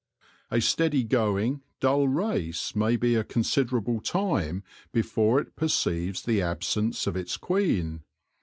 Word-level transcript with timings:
A 0.49 0.59
steady 0.59 1.03
going, 1.03 1.61
dull 1.79 2.07
race 2.07 2.75
may 2.75 2.95
be 2.95 3.13
a 3.13 3.23
considerable 3.23 3.99
time 4.01 4.63
before 4.91 5.39
it 5.39 5.55
perceives 5.55 6.23
the 6.23 6.41
absence 6.41 7.05
of 7.05 7.15
its 7.15 7.37
queen. 7.37 8.01